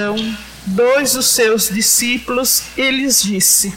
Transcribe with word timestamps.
Então, 0.00 0.16
dois 0.68 1.12
dos 1.12 1.26
seus 1.26 1.68
discípulos, 1.68 2.62
ele 2.78 3.02
lhes 3.02 3.22
disse: 3.22 3.74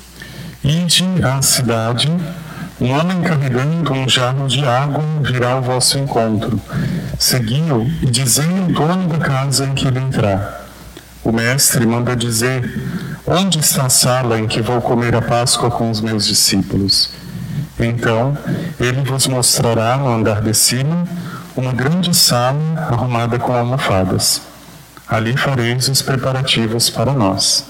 Ide 0.63 1.03
à 1.21 1.41
cidade, 1.41 2.09
um 2.79 2.91
homem 2.91 3.21
carregando 3.21 3.91
um 3.91 4.07
jarro 4.07 4.47
de 4.47 4.63
água 4.65 5.03
virá 5.21 5.51
ao 5.51 5.61
vosso 5.61 5.99
encontro. 5.99 6.57
Segui-o 7.19 7.83
e 8.01 8.05
dizei 8.05 8.47
ao 8.47 8.67
dono 8.67 9.09
da 9.09 9.17
casa 9.17 9.65
em 9.65 9.73
que 9.73 9.87
ele 9.87 9.99
entrar. 9.99 10.65
O 11.21 11.33
mestre 11.33 11.85
manda 11.85 12.15
dizer: 12.15 12.63
Onde 13.27 13.59
está 13.59 13.87
a 13.87 13.89
sala 13.89 14.39
em 14.39 14.47
que 14.47 14.61
vou 14.61 14.79
comer 14.79 15.13
a 15.17 15.21
Páscoa 15.21 15.69
com 15.69 15.91
os 15.91 15.99
meus 15.99 16.25
discípulos? 16.25 17.09
Então 17.77 18.37
ele 18.79 19.01
vos 19.01 19.27
mostrará 19.27 19.97
no 19.97 20.07
andar 20.07 20.41
de 20.41 20.53
cima 20.53 21.05
uma 21.57 21.73
grande 21.73 22.13
sala 22.13 22.87
arrumada 22.89 23.37
com 23.37 23.53
almofadas. 23.53 24.54
Ali 25.07 25.37
fareis 25.37 25.87
os 25.87 26.01
preparativos 26.01 26.89
para 26.89 27.13
nós. 27.13 27.65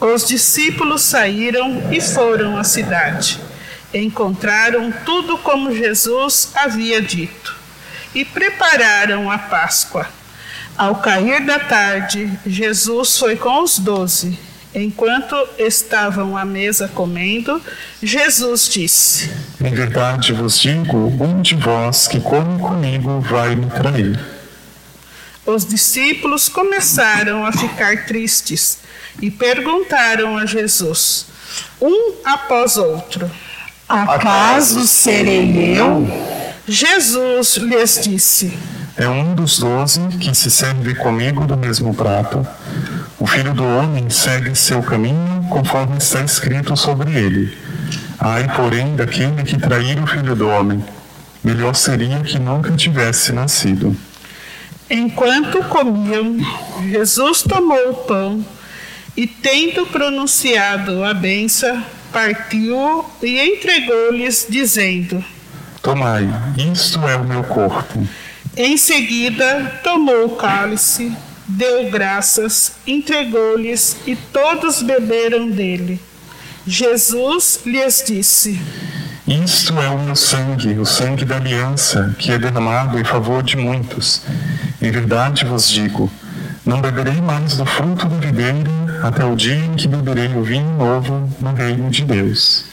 Os 0.00 0.26
discípulos 0.26 1.02
saíram 1.02 1.92
e 1.92 2.00
foram 2.00 2.56
à 2.56 2.62
cidade. 2.62 3.40
Encontraram 3.92 4.92
tudo 5.04 5.38
como 5.38 5.74
Jesus 5.74 6.52
havia 6.54 7.02
dito 7.02 7.56
e 8.14 8.24
prepararam 8.24 9.30
a 9.30 9.38
Páscoa. 9.38 10.06
Ao 10.76 10.94
cair 10.96 11.44
da 11.44 11.58
tarde, 11.58 12.30
Jesus 12.46 13.18
foi 13.18 13.34
com 13.34 13.62
os 13.62 13.78
doze. 13.78 14.38
Enquanto 14.74 15.34
estavam 15.58 16.36
à 16.36 16.44
mesa 16.44 16.86
comendo, 16.86 17.60
Jesus 18.00 18.68
disse: 18.68 19.30
Em 19.60 19.74
verdade 19.74 20.32
vos 20.32 20.60
digo: 20.60 20.96
um 21.20 21.42
de 21.42 21.56
vós 21.56 22.06
que 22.06 22.20
come 22.20 22.60
comigo 22.60 23.18
vai 23.20 23.56
me 23.56 23.66
trair. 23.70 24.37
Os 25.48 25.64
discípulos 25.64 26.46
começaram 26.46 27.46
a 27.46 27.50
ficar 27.50 28.04
tristes 28.04 28.80
e 29.18 29.30
perguntaram 29.30 30.36
a 30.36 30.44
Jesus, 30.44 31.24
um 31.80 32.16
após 32.22 32.76
outro: 32.76 33.30
Acaso 33.88 34.86
serei 34.86 35.74
eu? 35.74 36.06
Jesus 36.66 37.56
lhes 37.56 37.98
disse: 38.04 38.58
É 38.94 39.08
um 39.08 39.34
dos 39.34 39.58
doze 39.58 40.02
que 40.20 40.34
se 40.34 40.50
serve 40.50 40.94
comigo 40.94 41.46
do 41.46 41.56
mesmo 41.56 41.94
prato. 41.94 42.46
O 43.18 43.26
filho 43.26 43.54
do 43.54 43.64
homem 43.64 44.10
segue 44.10 44.54
seu 44.54 44.82
caminho 44.82 45.46
conforme 45.48 45.96
está 45.96 46.20
escrito 46.20 46.76
sobre 46.76 47.10
ele. 47.10 47.56
Ai, 48.20 48.46
porém, 48.54 48.94
daquele 48.94 49.42
que 49.44 49.56
trair 49.56 49.98
o 49.98 50.06
filho 50.06 50.36
do 50.36 50.46
homem, 50.46 50.84
melhor 51.42 51.74
seria 51.74 52.20
que 52.20 52.38
nunca 52.38 52.70
tivesse 52.72 53.32
nascido. 53.32 53.96
Enquanto 54.90 55.62
comiam, 55.64 56.36
Jesus 56.90 57.42
tomou 57.42 57.90
o 57.90 57.94
pão 57.94 58.44
e, 59.16 59.26
tendo 59.26 59.84
pronunciado 59.86 61.04
a 61.04 61.12
benção, 61.12 61.84
partiu 62.12 63.04
e 63.22 63.38
entregou-lhes, 63.38 64.46
dizendo: 64.48 65.22
Tomai, 65.82 66.28
isto 66.72 67.06
é 67.06 67.16
o 67.16 67.24
meu 67.24 67.44
corpo. 67.44 68.06
Em 68.56 68.76
seguida, 68.76 69.80
tomou 69.84 70.26
o 70.26 70.36
cálice, 70.36 71.12
deu 71.46 71.90
graças, 71.90 72.72
entregou-lhes 72.86 73.96
e 74.06 74.16
todos 74.16 74.82
beberam 74.82 75.50
dele. 75.50 76.00
Jesus 76.66 77.60
lhes 77.64 78.04
disse: 78.06 78.60
Isto 79.26 79.78
é 79.78 79.88
o 79.88 79.98
meu 79.98 80.16
sangue, 80.16 80.78
o 80.78 80.84
sangue 80.84 81.24
da 81.24 81.36
aliança, 81.36 82.14
que 82.18 82.32
é 82.32 82.38
derramado 82.38 82.98
em 82.98 83.04
favor 83.04 83.42
de 83.42 83.56
muitos. 83.56 84.22
Em 84.80 84.90
verdade 84.90 85.44
vos 85.44 85.68
digo: 85.68 86.10
não 86.64 86.80
beberei 86.80 87.20
mais 87.20 87.56
do 87.56 87.64
fruto 87.64 88.06
da 88.06 88.16
videira 88.16 88.70
até 89.02 89.24
o 89.24 89.34
dia 89.34 89.54
em 89.54 89.74
que 89.74 89.88
beberei 89.88 90.28
o 90.34 90.42
vinho 90.42 90.70
novo 90.76 91.28
no 91.40 91.54
reino 91.54 91.90
de 91.90 92.04
Deus. 92.04 92.64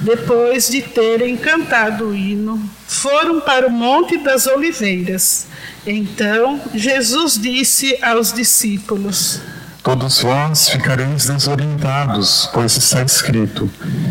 Depois 0.00 0.68
de 0.68 0.82
terem 0.82 1.36
cantado 1.36 2.08
o 2.08 2.14
hino, 2.14 2.60
foram 2.86 3.40
para 3.40 3.66
o 3.66 3.70
Monte 3.70 4.18
das 4.18 4.46
Oliveiras. 4.46 5.46
Então 5.86 6.60
Jesus 6.74 7.40
disse 7.40 7.96
aos 8.02 8.32
discípulos: 8.32 9.40
Todos 9.82 10.20
vós 10.20 10.68
ficareis 10.68 11.26
desorientados, 11.26 12.50
pois 12.52 12.76
está 12.76 13.02
escrito: 13.02 13.70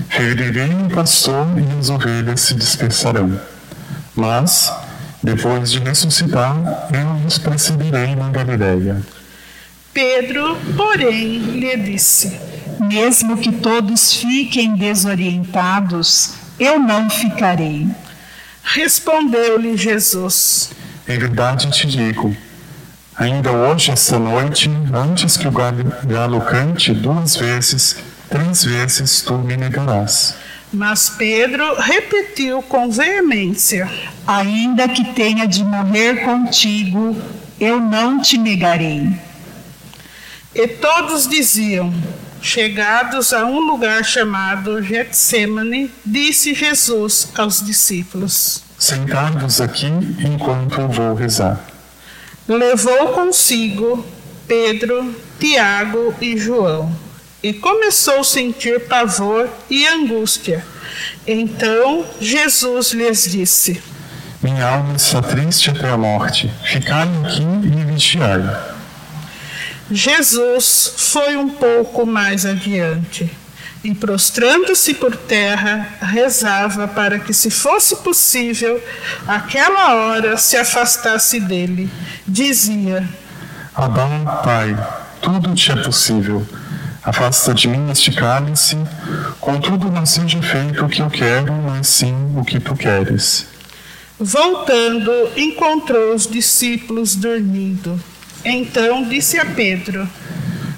Ferirei 0.10 0.70
o 0.74 0.90
pastor 0.90 1.46
e 1.60 1.80
as 1.80 1.90
ovelhas 1.90 2.40
se 2.40 2.56
dispersarão. 2.56 3.40
Mas, 4.16 4.72
depois 5.26 5.72
de 5.72 5.80
ressuscitar, 5.80 6.56
eu 6.94 7.16
vos 7.24 7.40
precederei 7.40 8.16
na 8.16 8.30
Galileia. 8.30 9.02
Pedro, 9.92 10.56
porém, 10.78 11.40
lhe 11.40 11.76
disse: 11.78 12.40
Mesmo 12.80 13.36
que 13.36 13.52
todos 13.52 14.14
fiquem 14.14 14.76
desorientados, 14.76 16.34
eu 16.60 16.78
não 16.78 17.10
ficarei. 17.10 17.88
Respondeu-lhe 18.64 19.76
Jesus: 19.76 20.70
Em 21.08 21.18
verdade 21.18 21.72
te 21.72 21.88
digo, 21.88 22.36
ainda 23.16 23.52
hoje, 23.52 23.90
esta 23.90 24.20
noite, 24.20 24.70
antes 24.94 25.38
que 25.38 25.48
o 25.48 25.52
galo 25.52 26.42
cante 26.42 26.94
duas 26.94 27.36
vezes, 27.36 27.98
três 28.30 28.64
vezes 28.64 29.22
tu 29.22 29.40
me 29.40 29.58
negarás. 29.58 30.36
Mas 30.72 31.10
Pedro 31.10 31.76
repetiu 31.76 32.62
com 32.62 32.90
veemência: 32.90 33.90
Ainda 34.26 34.88
que 34.90 35.14
tenha 35.14 35.48
de 35.48 35.64
morrer 35.64 36.24
contigo, 36.24 37.16
eu 37.60 37.80
não 37.80 38.22
te 38.22 38.38
negarei. 38.38 39.10
E 40.54 40.68
todos 40.68 41.28
diziam: 41.28 41.94
Chegados 42.42 43.34
a 43.34 43.46
um 43.46 43.60
lugar 43.60 44.04
chamado 44.04 44.82
Getsemane, 44.82 45.92
disse 46.06 46.54
Jesus 46.54 47.30
aos 47.38 47.64
discípulos: 47.66 48.64
Sentai-vos 48.78 49.62
aqui 49.62 49.88
enquanto 50.20 50.82
eu 50.82 50.90
vou 50.90 51.16
rezar. 51.16 51.60
Levou 52.48 53.14
consigo 53.14 54.06
Pedro, 54.48 55.16
Tiago 55.40 56.14
e 56.22 56.38
João 56.38 57.05
e 57.46 57.54
começou 57.54 58.22
a 58.22 58.24
sentir 58.24 58.88
pavor 58.88 59.48
e 59.70 59.86
angústia. 59.86 60.66
Então 61.28 62.04
Jesus 62.20 62.92
lhes 62.92 63.30
disse: 63.30 63.84
Minha 64.42 64.68
alma 64.68 64.96
está 64.96 65.22
triste 65.22 65.70
até 65.70 65.90
a 65.90 65.96
morte. 65.96 66.52
Ficai 66.64 67.08
aqui 67.24 67.44
e 67.44 67.84
vigiai. 67.84 68.42
Jesus 69.92 70.92
foi 70.98 71.38
um 71.38 71.48
pouco 71.48 72.04
mais 72.04 72.48
adiante 72.48 73.30
e, 73.84 73.94
prostrando-se 73.94 74.96
por 74.96 75.16
terra, 75.16 75.88
rezava 76.02 76.88
para 76.88 77.20
que, 77.20 77.32
se 77.32 77.52
fosse 77.52 77.98
possível, 77.98 78.84
aquela 79.28 79.94
hora 79.94 80.36
se 80.36 80.58
afastasse 80.58 81.40
dele. 81.40 81.92
Dizia: 82.28 83.08
Adão, 83.76 84.26
Pai, 84.44 84.76
tudo 85.22 85.54
te 85.54 85.72
é 85.72 85.76
possível. 85.76 86.44
Afasta 87.06 87.54
de 87.54 87.68
mim 87.68 87.92
este 87.92 88.12
cálice, 88.12 88.76
contudo 89.40 89.92
não 89.92 90.08
seja 90.08 90.42
feito 90.42 90.84
o 90.84 90.90
que 90.90 91.04
eu 91.04 91.10
quero, 91.12 91.54
mas 91.54 91.88
sim 91.88 92.16
o 92.36 92.44
que 92.44 92.60
tu 92.60 92.76
queres. 92.76 93.46
Voltando, 94.20 95.12
encontrou 95.38 96.16
os 96.16 96.26
discípulos 96.26 97.16
dormindo. 97.16 98.02
Então 98.44 99.08
disse 99.08 99.38
a 99.38 99.46
Pedro: 99.46 100.10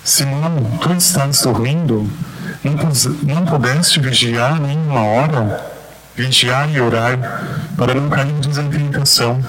Simão, 0.03 0.77
tu 0.81 0.91
estás 0.91 1.43
dormindo? 1.43 2.11
Não, 3.23 3.45
pudeste 3.45 4.01
vigiar 4.01 4.59
nem 4.59 4.77
uma 4.77 5.03
hora? 5.03 5.65
Vigiai 6.13 6.73
e 6.73 6.81
orai, 6.81 7.17
para 7.77 7.93
não 7.93 8.09
cairdes 8.09 8.57
em 8.57 8.69
tentação, 8.69 9.41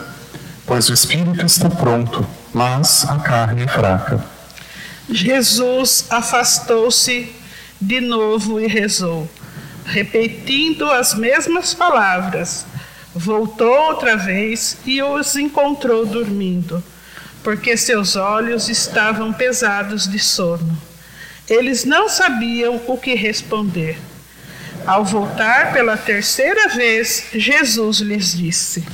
pois 0.65 0.89
o 0.91 0.95
espírito 0.95 1.45
está 1.45 1.69
pronto, 1.69 2.25
mas 2.55 3.05
a 3.09 3.16
carne 3.16 3.65
é 3.65 3.66
fraca. 3.66 4.38
Jesus 5.10 6.06
afastou-se 6.10 7.33
de 7.80 8.00
novo 8.00 8.60
e 8.60 8.66
rezou, 8.66 9.28
repetindo 9.84 10.91
as 10.91 11.15
mesmas 11.15 11.74
palavras. 11.74 12.66
Voltou 13.15 13.72
outra 13.88 14.16
vez 14.16 14.77
e 14.84 15.03
os 15.03 15.34
encontrou 15.36 16.04
dormindo 16.04 16.83
porque 17.42 17.77
seus 17.77 18.16
olhos 18.16 18.68
estavam 18.68 19.33
pesados 19.33 20.06
de 20.06 20.18
sono. 20.18 20.77
Eles 21.48 21.84
não 21.84 22.09
sabiam 22.09 22.80
o 22.86 22.98
que 22.98 23.15
responder. 23.15 23.98
Ao 24.86 25.04
voltar 25.04 25.72
pela 25.72 25.97
terceira 25.97 26.68
vez, 26.68 27.24
Jesus 27.33 28.00
lhes 28.00 28.36
disse: 28.36 28.86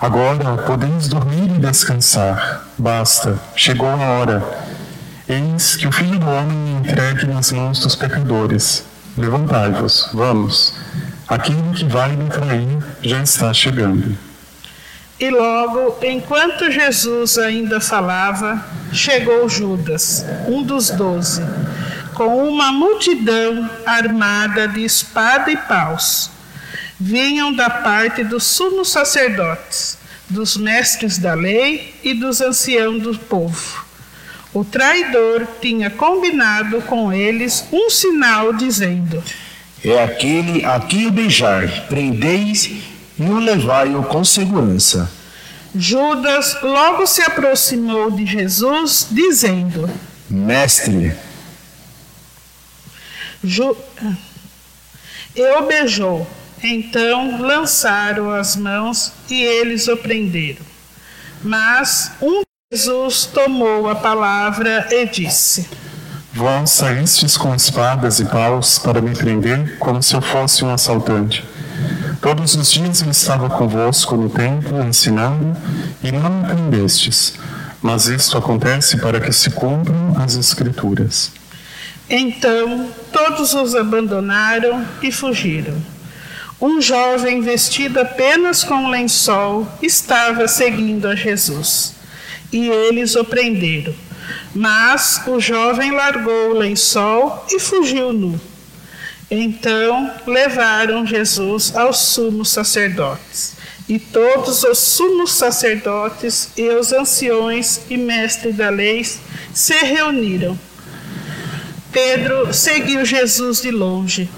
Agora 0.00 0.56
podeis 0.66 1.08
dormir 1.08 1.50
e 1.56 1.58
descansar. 1.58 2.66
Basta, 2.78 3.38
chegou 3.54 3.88
a 3.88 3.96
hora. 3.96 4.67
Eis 5.30 5.76
que 5.76 5.86
o 5.86 5.92
Filho 5.92 6.18
do 6.18 6.26
Homem 6.26 6.76
é 6.76 6.78
entregue 6.80 7.26
nas 7.26 7.52
mãos 7.52 7.80
dos 7.80 7.94
pecadores. 7.94 8.82
Levantai-vos, 9.14 10.08
vamos. 10.14 10.72
Aquele 11.28 11.74
que 11.76 11.84
vai 11.84 12.16
me 12.16 12.30
trair 12.30 12.78
já 13.02 13.22
está 13.22 13.52
chegando. 13.52 14.16
E 15.20 15.28
logo, 15.28 15.98
enquanto 16.02 16.70
Jesus 16.70 17.36
ainda 17.36 17.78
falava, 17.78 18.64
chegou 18.90 19.46
Judas, 19.50 20.24
um 20.46 20.62
dos 20.62 20.88
doze, 20.88 21.42
com 22.14 22.48
uma 22.48 22.72
multidão 22.72 23.68
armada 23.84 24.66
de 24.66 24.82
espada 24.82 25.50
e 25.50 25.58
paus. 25.58 26.30
Vinham 26.98 27.52
da 27.52 27.68
parte 27.68 28.24
dos 28.24 28.44
sumos 28.44 28.90
sacerdotes, 28.90 29.98
dos 30.30 30.56
mestres 30.56 31.18
da 31.18 31.34
lei 31.34 31.94
e 32.02 32.14
dos 32.14 32.40
anciãos 32.40 33.02
do 33.02 33.18
povo. 33.18 33.87
O 34.58 34.64
traidor 34.64 35.46
tinha 35.60 35.88
combinado 35.88 36.82
com 36.82 37.12
eles 37.12 37.64
um 37.70 37.88
sinal, 37.88 38.52
dizendo: 38.52 39.22
É 39.84 40.02
aquele 40.02 40.64
a 40.64 40.80
quem 40.80 41.08
beijar, 41.12 41.86
prendeis 41.86 42.68
e 43.16 43.22
o 43.22 43.38
levai-o 43.38 44.02
com 44.02 44.24
segurança. 44.24 45.08
Judas 45.72 46.60
logo 46.60 47.06
se 47.06 47.22
aproximou 47.22 48.10
de 48.10 48.26
Jesus, 48.26 49.06
dizendo: 49.08 49.88
Mestre, 50.28 51.14
Ju... 53.44 53.76
E 55.36 55.56
o 55.56 55.66
beijou. 55.68 56.26
Então 56.60 57.40
lançaram 57.40 58.32
as 58.32 58.56
mãos 58.56 59.12
e 59.30 59.40
eles 59.40 59.86
o 59.86 59.96
prenderam. 59.96 60.66
Mas 61.44 62.10
um 62.20 62.47
Jesus 62.70 63.24
tomou 63.24 63.88
a 63.88 63.94
palavra 63.94 64.86
e 64.90 65.06
disse: 65.06 65.66
Vós 66.34 66.68
saístes 66.68 67.34
com 67.34 67.54
espadas 67.54 68.20
e 68.20 68.26
paus 68.26 68.78
para 68.78 69.00
me 69.00 69.16
prender 69.16 69.78
como 69.78 70.02
se 70.02 70.14
eu 70.14 70.20
fosse 70.20 70.66
um 70.66 70.70
assaltante. 70.70 71.42
Todos 72.20 72.54
os 72.56 72.70
dias 72.70 73.00
eu 73.00 73.10
estava 73.10 73.48
convosco 73.48 74.18
no 74.18 74.28
templo 74.28 74.84
ensinando 74.84 75.56
e 76.02 76.12
não 76.12 76.28
me 76.28 76.46
prendestes. 76.46 77.38
Mas 77.80 78.04
isto 78.04 78.36
acontece 78.36 78.98
para 78.98 79.18
que 79.18 79.32
se 79.32 79.48
cumpram 79.48 80.14
as 80.22 80.34
Escrituras. 80.34 81.32
Então 82.10 82.90
todos 83.10 83.54
os 83.54 83.74
abandonaram 83.74 84.86
e 85.02 85.10
fugiram. 85.10 85.82
Um 86.60 86.82
jovem 86.82 87.40
vestido 87.40 87.98
apenas 87.98 88.62
com 88.62 88.74
um 88.74 88.90
lençol 88.90 89.66
estava 89.80 90.46
seguindo 90.46 91.08
a 91.08 91.14
Jesus. 91.14 91.96
E 92.52 92.68
eles 92.68 93.14
o 93.16 93.24
prenderam. 93.24 93.94
Mas 94.54 95.22
o 95.26 95.38
jovem 95.40 95.90
largou 95.90 96.50
o 96.50 96.58
lençol 96.58 97.46
e 97.50 97.58
fugiu 97.58 98.12
nu. 98.12 98.40
Então 99.30 100.10
levaram 100.26 101.06
Jesus 101.06 101.76
aos 101.76 101.98
sumos 101.98 102.50
sacerdotes. 102.50 103.56
E 103.88 103.98
todos 103.98 104.62
os 104.64 104.78
sumos 104.78 105.32
sacerdotes 105.32 106.50
e 106.56 106.68
os 106.68 106.92
anciões 106.92 107.80
e 107.88 107.96
mestres 107.96 108.56
da 108.56 108.70
lei 108.70 109.04
se 109.52 109.74
reuniram. 109.74 110.58
Pedro 111.90 112.52
seguiu 112.52 113.04
Jesus 113.04 113.60
de 113.60 113.70
longe, 113.70 114.28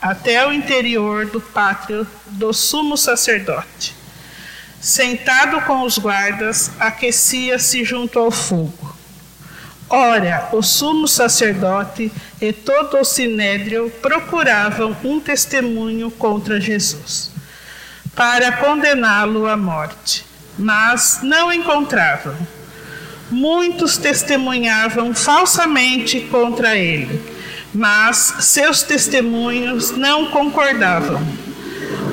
até 0.00 0.46
o 0.46 0.52
interior 0.52 1.26
do 1.26 1.40
pátio 1.40 2.06
do 2.26 2.52
sumo 2.52 2.96
sacerdote. 2.96 3.95
Sentado 4.86 5.62
com 5.62 5.82
os 5.82 5.98
guardas, 5.98 6.70
aquecia-se 6.78 7.84
junto 7.84 8.20
ao 8.20 8.30
fogo. 8.30 8.94
Ora, 9.90 10.48
o 10.52 10.62
sumo 10.62 11.08
sacerdote 11.08 12.12
e 12.40 12.52
todo 12.52 12.96
o 12.98 13.04
sinédrio 13.04 13.90
procuravam 14.00 14.96
um 15.02 15.18
testemunho 15.18 16.08
contra 16.08 16.60
Jesus, 16.60 17.32
para 18.14 18.52
condená-lo 18.58 19.48
à 19.48 19.56
morte, 19.56 20.24
mas 20.56 21.18
não 21.20 21.52
encontravam. 21.52 22.36
Muitos 23.28 23.96
testemunhavam 23.96 25.12
falsamente 25.12 26.20
contra 26.30 26.76
ele, 26.76 27.20
mas 27.74 28.36
seus 28.38 28.84
testemunhos 28.84 29.90
não 29.90 30.26
concordavam. 30.30 31.45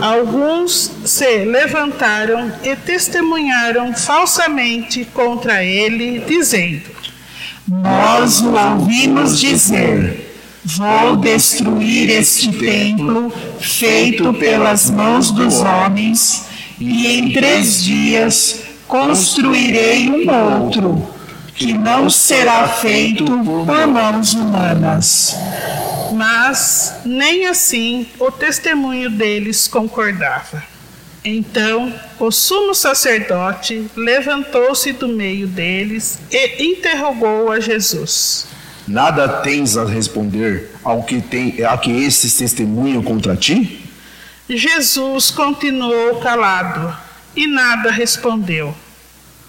Alguns 0.04 0.92
se 1.06 1.46
levantaram 1.46 2.52
e 2.62 2.76
testemunharam 2.76 3.94
falsamente 3.94 5.06
contra 5.06 5.64
ele, 5.64 6.20
dizendo: 6.28 6.82
Nós 7.66 8.42
o 8.42 8.52
ouvimos 8.52 9.40
dizer: 9.40 10.38
Vou 10.66 11.16
destruir 11.16 12.10
este 12.10 12.52
templo 12.52 13.32
feito 13.62 14.34
pelas 14.34 14.90
mãos 14.90 15.32
dos 15.32 15.62
homens, 15.62 16.48
e 16.78 17.08
em 17.08 17.32
três 17.32 17.82
dias 17.82 18.60
construirei 18.86 20.10
um 20.10 20.64
outro, 20.64 21.08
que 21.56 21.72
não 21.72 22.10
será 22.10 22.68
feito 22.68 23.24
por 23.24 23.88
mãos 23.88 24.34
humanas. 24.34 25.34
Mas 26.14 27.02
nem 27.06 27.48
assim 27.48 28.08
o 28.20 28.32
testemunho 28.32 29.10
deles 29.10 29.68
concordava. 29.68 30.64
Então 31.26 31.94
o 32.20 32.32
sumo 32.32 32.76
sacerdote 32.76 33.90
levantou-se 33.96 34.92
do 34.92 35.08
meio 35.08 35.48
deles 35.48 36.20
e 36.32 36.72
interrogou 36.72 37.52
a 37.52 37.60
Jesus. 37.60 38.48
nada 38.86 39.28
tens 39.28 39.78
a 39.78 39.86
responder 39.86 40.72
ao 40.84 41.04
que, 41.04 41.22
tem, 41.22 41.64
a 41.64 41.78
que 41.78 41.90
esses 41.92 42.36
testemunham 42.36 43.02
contra 43.02 43.36
ti? 43.38 43.90
Jesus 44.50 45.32
continuou 45.32 46.20
calado 46.20 46.94
e 47.34 47.48
nada 47.48 47.90
respondeu. 47.90 48.76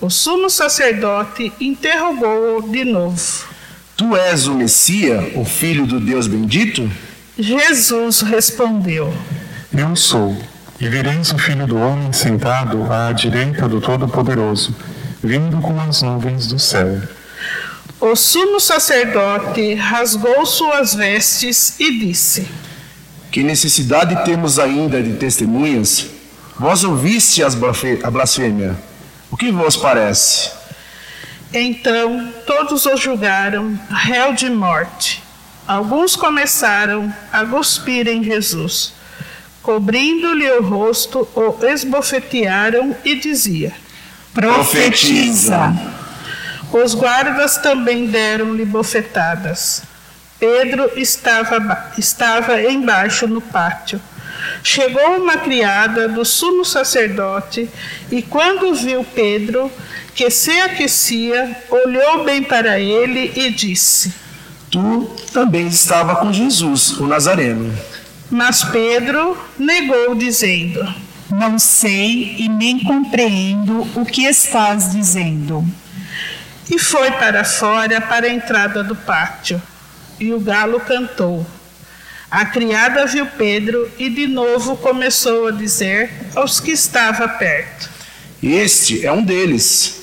O 0.00 0.08
sumo 0.08 0.49
sacerdote 0.49 1.52
interrogou-o 1.61 2.70
de 2.70 2.84
novo. 2.84 3.54
Tu 3.96 4.17
és 4.17 4.49
o 4.49 4.55
Messias, 4.55 5.25
o 5.37 5.44
Filho 5.44 5.87
do 5.87 6.00
Deus 6.00 6.26
bendito? 6.26 6.91
Jesus 7.38 8.23
respondeu: 8.23 9.14
Eu 9.73 9.94
sou, 9.94 10.37
e 10.81 10.88
vereis 10.88 11.31
o 11.31 11.38
Filho 11.38 11.64
do 11.64 11.76
Homem 11.76 12.12
sentado 12.12 12.93
à 12.93 13.12
direita 13.12 13.69
do 13.69 13.81
Todo-Poderoso, 13.81 14.75
vindo 15.23 15.61
com 15.61 15.81
as 15.81 16.02
nuvens 16.02 16.49
do 16.49 16.58
céu. 16.58 17.00
O 18.00 18.17
sumo 18.17 18.58
sacerdote 18.58 19.75
rasgou 19.75 20.44
suas 20.44 20.93
vestes 20.94 21.79
e 21.79 21.97
disse: 22.00 22.49
Que 23.31 23.44
necessidade 23.44 24.25
temos 24.25 24.58
ainda 24.58 25.00
de 25.00 25.12
testemunhas? 25.12 26.08
Vós 26.58 26.82
ouviste 26.82 27.44
as 27.44 27.56
a 28.02 28.11
blasfêmia. 28.11 28.76
O 29.31 29.37
que 29.37 29.52
vos 29.52 29.76
parece? 29.76 30.63
Então 31.56 32.33
todos 32.45 32.85
o 32.85 32.97
julgaram 32.97 33.79
réu 33.89 34.33
de 34.33 34.51
morte. 34.51 35.23
Alguns 35.69 36.17
começaram 36.17 37.14
a 37.33 37.47
cuspir 37.47 38.09
em 38.09 38.25
Jesus. 38.25 38.93
Cobrindo-lhe 39.62 40.50
o 40.50 40.62
rosto, 40.64 41.28
o 41.33 41.64
esbofetearam 41.64 42.97
e 43.05 43.14
dizia: 43.14 43.73
Profetiza. 44.35 45.73
Os 46.73 46.93
guardas 46.93 47.57
também 47.59 48.09
deram-lhe 48.09 48.64
bofetadas. 48.64 49.85
Pedro 50.40 50.90
estava, 50.97 51.93
estava 51.97 52.61
embaixo 52.62 53.28
no 53.28 53.40
pátio. 53.40 54.00
Chegou 54.62 55.17
uma 55.17 55.37
criada 55.37 56.09
do 56.09 56.25
sumo 56.25 56.64
sacerdote 56.64 57.69
e, 58.11 58.23
quando 58.23 58.75
viu 58.75 59.05
Pedro, 59.05 59.71
que 60.14 60.31
se 60.31 60.53
aquecia, 60.61 61.57
olhou 61.71 62.25
bem 62.25 62.43
para 62.43 62.79
ele 62.79 63.33
e 63.35 63.50
disse: 63.50 64.14
Tu 64.71 65.11
também 65.33 65.67
estava 65.67 66.17
com 66.17 66.33
Jesus, 66.33 66.99
o 66.99 67.07
Nazareno. 67.07 67.73
Mas 68.31 68.64
Pedro 68.64 69.37
negou, 69.59 70.14
dizendo: 70.14 70.83
Não 71.31 71.59
sei 71.59 72.37
e 72.38 72.49
nem 72.49 72.79
compreendo 72.79 73.87
o 73.95 74.05
que 74.05 74.25
estás 74.25 74.93
dizendo. 74.93 75.64
E 76.71 76.79
foi 76.79 77.11
para 77.12 77.45
fora, 77.45 78.00
para 78.00 78.26
a 78.26 78.33
entrada 78.33 78.83
do 78.83 78.97
pátio. 78.97 79.61
E 80.19 80.33
o 80.33 80.41
galo 80.41 80.81
cantou. 80.81 81.45
A 82.37 82.47
criada 82.47 83.07
viu 83.07 83.26
Pedro 83.26 83.88
e 83.97 84.11
de 84.11 84.26
novo 84.26 84.76
começou 84.76 85.47
a 85.47 85.50
dizer 85.53 86.11
aos 86.35 86.59
que 86.59 86.73
estavam 86.73 87.29
perto. 87.38 87.88
Este 88.43 89.07
é 89.07 89.12
um 89.12 89.23
deles. 89.23 90.00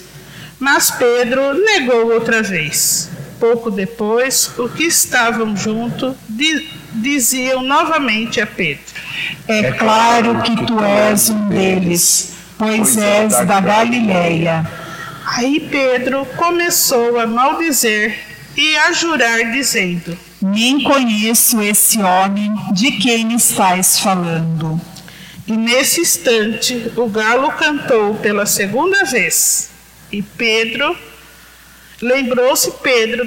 Mas 0.58 0.90
Pedro 0.92 1.54
negou 1.56 2.14
outra 2.14 2.42
vez. 2.42 3.10
Pouco 3.38 3.70
depois, 3.70 4.50
os 4.58 4.72
que 4.72 4.84
estavam 4.86 5.58
junto 5.58 6.16
di- 6.30 6.70
diziam 6.94 7.62
novamente 7.64 8.40
a 8.40 8.48
Pedro: 8.48 8.82
É 9.46 9.74
claro 9.74 10.42
que 10.42 10.56
tu 10.66 10.80
és 10.82 11.30
um 11.30 11.50
deles, 11.50 12.32
pois 12.58 12.96
és 12.98 13.46
da 13.46 13.60
Galileia. 13.60 14.66
Aí 15.26 15.68
Pedro 15.70 16.26
começou 16.38 17.20
a 17.20 17.28
maldizer 17.28 18.18
e 18.56 18.78
a 18.78 18.94
jurar, 18.94 19.52
dizendo: 19.52 20.18
Nem 20.42 20.82
conheço 20.82 21.62
esse 21.62 22.02
homem 22.02 22.52
de 22.74 22.94
quem 22.94 23.36
estás 23.36 24.00
falando. 24.00 24.82
E 25.46 25.52
nesse 25.52 26.02
instante 26.02 26.92
o 26.96 27.08
galo 27.08 27.52
cantou 27.52 28.16
pela 28.16 28.46
segunda 28.46 29.06
vez. 29.06 29.70
E 30.12 30.22
Pedro 30.22 30.98
lembrou-se 32.02 32.72
Pedro 32.84 33.24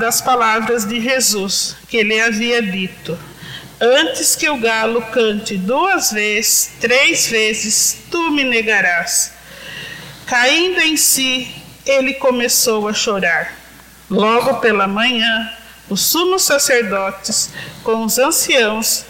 das 0.00 0.20
palavras 0.20 0.84
de 0.84 1.00
Jesus 1.00 1.76
que 1.88 1.98
ele 1.98 2.20
havia 2.20 2.60
dito: 2.60 3.16
Antes 3.80 4.34
que 4.34 4.48
o 4.48 4.58
galo 4.58 5.00
cante 5.02 5.56
duas 5.56 6.10
vezes, 6.10 6.72
três 6.80 7.28
vezes, 7.28 7.98
tu 8.10 8.30
me 8.32 8.42
negarás. 8.42 9.32
Caindo 10.26 10.80
em 10.80 10.96
si, 10.96 11.48
ele 11.86 12.14
começou 12.14 12.88
a 12.88 12.92
chorar. 12.92 13.54
Logo 14.08 14.54
pela 14.60 14.86
manhã, 14.86 15.50
os 15.88 16.00
sumos 16.00 16.42
sacerdotes, 16.42 17.50
com 17.82 18.04
os 18.04 18.18
anciãos, 18.18 19.04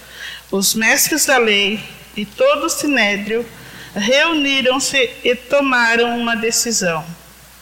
os 0.51 0.75
mestres 0.75 1.27
da 1.27 1.39
lei 1.39 1.83
e 2.17 2.25
todo 2.25 2.67
o 2.67 2.71
sinédrio, 2.71 3.47
reuniram-se 3.95 5.11
e 5.25 5.35
tomaram 5.35 6.19
uma 6.19 6.37
decisão. 6.37 7.05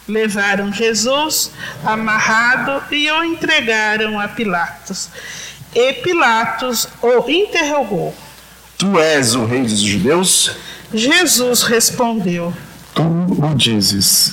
Levaram 0.09 0.73
Jesus 0.73 1.53
amarrado 1.85 2.83
e 2.93 3.11
o 3.11 3.25
entregaram 3.25 4.19
a 4.19 4.27
Pilatos. 4.27 5.09
E 5.75 5.93
Pilatos 5.95 6.89
o 7.01 7.31
interrogou: 7.31 8.15
Tu 8.77 8.99
és 8.99 9.35
o 9.35 9.45
rei 9.45 9.63
dos 9.63 9.81
judeus? 9.81 10.57
Jesus 10.93 11.63
respondeu: 11.63 12.53
Tu 12.95 13.03
o 13.03 13.55
dizes. 13.55 14.33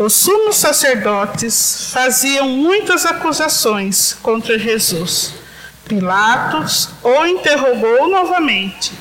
Os 0.00 0.14
sumos 0.14 0.56
sacerdotes 0.56 1.90
faziam 1.92 2.48
muitas 2.48 3.04
acusações 3.04 4.16
contra 4.22 4.58
Jesus. 4.58 5.34
Pilatos 5.86 6.88
o 7.04 7.26
interrogou 7.26 8.08
novamente. 8.08 8.92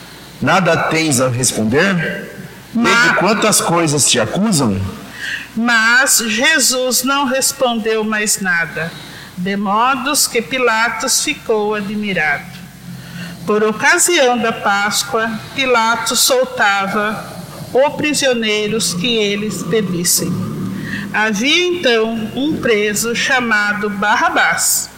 Nada 0.41 0.75
tens 0.75 1.22
a 1.22 1.29
responder? 1.29 2.36
Mas- 2.74 3.12
De 3.12 3.15
quantas 3.15 3.62
coisas 3.62 4.10
te 4.10 4.20
acusam? 4.20 4.77
Mas 5.56 6.18
Jesus 6.18 7.03
não 7.03 7.24
respondeu 7.24 8.03
mais 8.03 8.41
nada, 8.41 8.91
de 9.38 9.56
modos 9.56 10.27
que 10.27 10.41
Pilatos 10.41 11.24
ficou 11.24 11.75
admirado. 11.75 12.44
Por 13.46 13.63
ocasião 13.63 14.38
da 14.38 14.51
Páscoa, 14.51 15.32
Pilatos 15.56 16.20
soltava 16.20 17.25
os 17.74 17.94
prisioneiros 17.96 18.94
que 18.94 19.15
eles 19.15 19.63
pedissem. 19.63 20.49
Havia 21.12 21.68
então 21.68 22.13
um 22.36 22.58
preso 22.62 23.16
chamado 23.16 23.89
Barrabás 23.89 24.89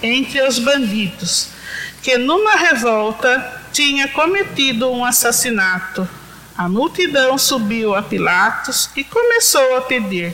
entre 0.00 0.40
os 0.42 0.60
bandidos, 0.60 1.48
que 2.02 2.16
numa 2.16 2.54
revolta 2.54 3.62
tinha 3.72 4.06
cometido 4.08 4.88
um 4.88 5.04
assassinato. 5.04 6.08
A 6.56 6.68
multidão 6.68 7.36
subiu 7.36 7.94
a 7.94 8.02
Pilatos 8.02 8.88
e 8.96 9.02
começou 9.02 9.76
a 9.76 9.80
pedir 9.80 10.32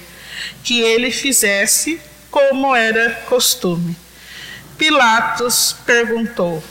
que 0.62 0.80
ele 0.80 1.10
fizesse 1.10 1.98
como 2.30 2.76
era 2.76 3.10
costume. 3.26 3.96
Pilatos 4.76 5.74
perguntou: 5.86 6.62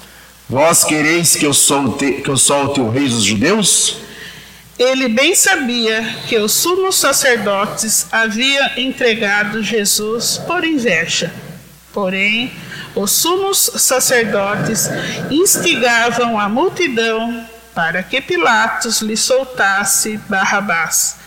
Vós 0.47 0.83
quereis 0.83 1.35
que 1.35 1.45
eu 1.45 1.53
solte, 1.53 2.13
que 2.21 2.29
eu 2.29 2.37
solte 2.37 2.79
o 2.79 2.89
rei 2.89 3.09
dos 3.09 3.23
judeus? 3.23 3.97
Ele 4.83 5.07
bem 5.07 5.35
sabia 5.35 6.01
que 6.27 6.35
os 6.39 6.53
sumos 6.53 6.95
sacerdotes 6.95 8.07
haviam 8.11 8.67
entregado 8.77 9.61
Jesus 9.61 10.39
por 10.47 10.65
inveja. 10.65 11.31
Porém, 11.93 12.51
os 12.95 13.11
sumos 13.11 13.59
sacerdotes 13.75 14.89
instigavam 15.29 16.39
a 16.39 16.49
multidão 16.49 17.45
para 17.75 18.01
que 18.01 18.19
Pilatos 18.21 19.01
lhe 19.03 19.15
soltasse 19.15 20.17
Barrabás. 20.27 21.17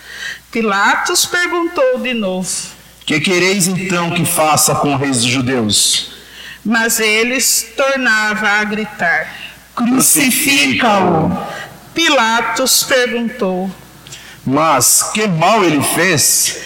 Pilatos 0.51 1.25
perguntou 1.25 2.01
de 2.01 2.13
novo, 2.13 2.51
Que 3.07 3.21
quereis 3.21 3.69
então 3.69 4.11
que 4.11 4.25
faça 4.25 4.75
com 4.75 4.95
o 4.95 4.97
rei 4.97 5.11
dos 5.11 5.23
judeus? 5.23 6.13
mas 6.65 6.99
eles 6.99 7.73
tornavam 7.77 8.49
a 8.49 8.65
gritar. 8.65 9.33
Crucifica-o. 9.77 11.31
Pilatos 11.95 12.83
perguntou, 12.83 13.71
Mas 14.45 15.03
que 15.13 15.27
mal 15.27 15.65
ele 15.65 15.83
fez? 15.83 16.59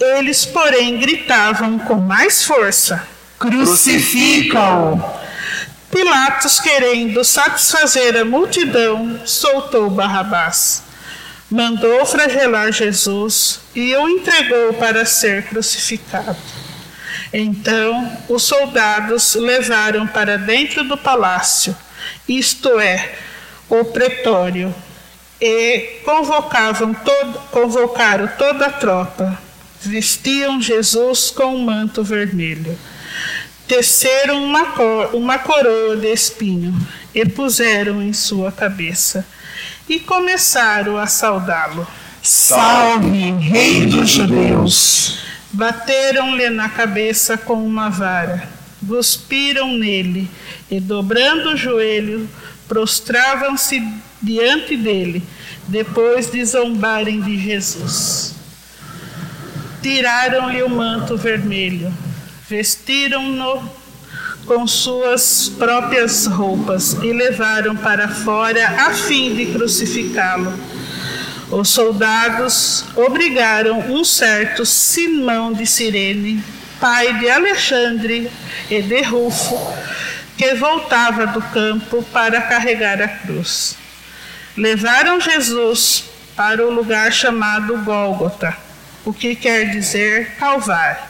eles, 0.00 0.44
porém, 0.44 0.98
gritavam 0.98 1.78
com 1.78 1.94
mais 1.94 2.44
força. 2.44 3.06
Crucifica-o. 3.38 5.00
Pilatos, 5.90 6.60
querendo 6.60 7.24
satisfazer 7.24 8.16
a 8.16 8.24
multidão, 8.24 9.20
soltou 9.24 9.88
Barrabás. 9.88 10.82
Mandou 11.50 12.04
flagelar 12.04 12.72
Jesus 12.72 13.60
e 13.74 13.94
o 13.94 14.08
entregou 14.08 14.74
para 14.74 15.04
ser 15.06 15.44
crucificado. 15.44 16.36
Então 17.32 18.18
os 18.28 18.42
soldados 18.42 19.34
levaram 19.36 20.06
para 20.06 20.36
dentro 20.36 20.84
do 20.84 20.96
palácio, 20.96 21.76
isto 22.28 22.78
é, 22.80 23.14
o 23.68 23.84
pretório, 23.84 24.74
e 25.40 26.00
convocavam 26.04 26.94
todo, 26.94 27.38
convocaram 27.50 28.28
toda 28.38 28.66
a 28.66 28.72
tropa. 28.72 29.38
Vestiam 29.82 30.60
Jesus 30.60 31.30
com 31.30 31.54
um 31.54 31.64
manto 31.64 32.02
vermelho 32.02 32.76
teceram 33.66 34.44
uma, 34.44 34.66
cor, 34.66 35.14
uma 35.14 35.38
coroa 35.38 35.96
de 35.96 36.12
espinho 36.12 36.74
e 37.14 37.26
puseram 37.26 38.02
em 38.02 38.12
sua 38.12 38.52
cabeça 38.52 39.26
e 39.88 39.98
começaram 39.98 40.96
a 40.96 41.06
saudá-lo. 41.06 41.86
Salve, 42.22 43.32
Rei 43.32 43.86
dos 43.86 44.10
Judeus. 44.10 45.20
Bateram-lhe 45.52 46.50
na 46.50 46.68
cabeça 46.68 47.38
com 47.38 47.54
uma 47.54 47.88
vara, 47.88 48.48
cuspiram 48.86 49.76
nele 49.76 50.28
e, 50.70 50.80
dobrando 50.80 51.54
o 51.54 51.56
joelho, 51.56 52.28
prostravam-se 52.68 53.82
diante 54.20 54.76
dele, 54.76 55.22
depois 55.68 56.30
de 56.30 56.44
zombarem 56.44 57.20
de 57.20 57.38
Jesus. 57.38 58.34
Tiraram-lhe 59.82 60.62
o 60.62 60.68
manto 60.68 61.16
vermelho, 61.16 61.92
vestiram-no 62.48 63.86
com 64.46 64.66
suas 64.66 65.48
próprias 65.48 66.26
roupas 66.26 66.94
e 67.02 67.12
levaram 67.12 67.76
para 67.76 68.08
fora 68.08 68.86
a 68.86 68.94
fim 68.94 69.34
de 69.34 69.46
crucificá-lo. 69.46 70.52
Os 71.50 71.68
soldados 71.68 72.84
obrigaram 72.96 73.78
um 73.90 74.04
certo 74.04 74.64
Simão 74.64 75.52
de 75.52 75.66
Cirene, 75.66 76.42
pai 76.80 77.18
de 77.18 77.30
Alexandre 77.30 78.30
e 78.70 78.82
de 78.82 79.02
Rufo, 79.02 79.56
que 80.36 80.54
voltava 80.54 81.26
do 81.26 81.40
campo 81.40 82.02
para 82.12 82.42
carregar 82.42 83.00
a 83.00 83.08
cruz. 83.08 83.76
Levaram 84.56 85.20
Jesus 85.20 86.04
para 86.34 86.66
o 86.66 86.70
lugar 86.70 87.12
chamado 87.12 87.78
Gólgota, 87.78 88.56
o 89.04 89.12
que 89.12 89.34
quer 89.34 89.70
dizer 89.70 90.36
Calvário. 90.36 91.02